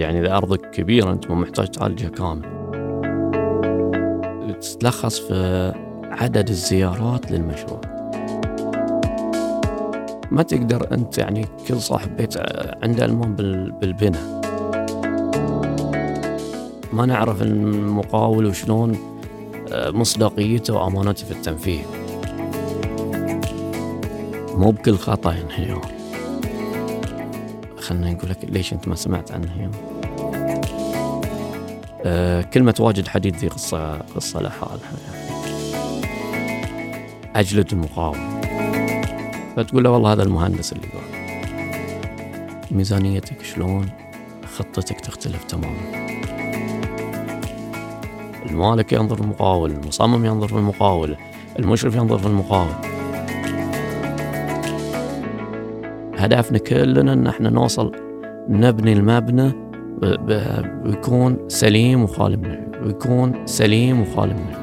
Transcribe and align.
يعني 0.00 0.20
إذا 0.20 0.36
أرضك 0.36 0.70
كبيرة 0.70 1.12
أنت 1.12 1.30
مو 1.30 1.34
محتاج 1.34 1.68
تعالجها 1.68 2.08
كامل. 2.08 2.60
تتلخص 4.60 5.18
في 5.18 5.72
عدد 6.04 6.48
الزيارات 6.48 7.32
للمشروع. 7.32 7.80
ما 10.30 10.42
تقدر 10.42 10.94
أنت 10.94 11.18
يعني 11.18 11.46
كل 11.68 11.80
صاحب 11.80 12.16
بيت 12.16 12.34
عنده 12.82 13.04
المام 13.04 13.36
بالبناء. 13.80 14.40
ما 16.92 17.06
نعرف 17.06 17.42
المقاول 17.42 18.46
وشلون 18.46 18.98
آه، 19.72 19.90
مصداقيته 19.90 20.74
وأمانته 20.74 21.26
في 21.26 21.30
التنفيذ. 21.30 21.80
مو 24.54 24.70
بكل 24.70 24.96
خطأ 24.96 25.34
ينهيار 25.34 26.00
خلنا 27.78 28.10
نقول 28.10 28.30
لك 28.30 28.38
ليش 28.42 28.72
أنت 28.72 28.88
ما 28.88 28.94
سمعت 28.94 29.32
عن 29.32 29.44
انهيار 29.44 29.70
أه 29.70 29.99
كلمة 32.54 32.74
واجد 32.80 33.08
حديد 33.08 33.36
ذي 33.36 33.48
قصة 33.48 33.98
قصة 33.98 34.40
لحالها. 34.42 34.92
أجلد 37.36 37.72
المقاول 37.72 38.18
فتقول 39.56 39.84
له 39.84 39.90
والله 39.90 40.12
هذا 40.12 40.22
المهندس 40.22 40.72
اللي 40.72 40.86
قال 40.86 41.20
ميزانيتك 42.70 43.42
شلون؟ 43.42 43.86
خطتك 44.56 45.00
تختلف 45.00 45.44
تماما. 45.44 45.76
المالك 48.50 48.92
ينظر 48.92 49.16
في 49.16 49.22
المقاول 49.22 49.70
المصمم 49.70 50.24
ينظر 50.24 50.48
في 50.48 50.54
المقاول 50.54 51.16
المشرف 51.58 51.96
ينظر 51.96 52.18
في 52.18 52.26
المقاول. 52.26 52.74
هدفنا 56.18 56.58
كلنا 56.58 57.12
إن 57.12 57.26
إحنا 57.26 57.50
نوصل 57.50 57.92
نبني 58.48 58.92
المبنى 58.92 59.69
ويكون 60.02 61.38
سليم 61.48 62.02
وخالي 62.02 62.36
من 62.36 62.56
ويكون 62.84 63.46
سليم 63.46 64.00
وخالي 64.00 64.34
من 64.34 64.59